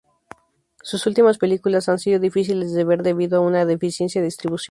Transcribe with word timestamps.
Sus 0.81 1.05
últimas 1.05 1.37
películas 1.37 1.87
han 1.87 1.99
sido 1.99 2.19
difíciles 2.19 2.73
de 2.73 2.83
ver 2.83 3.03
debido 3.03 3.37
a 3.37 3.41
una 3.45 3.65
deficiente 3.67 4.19
distribución. 4.19 4.59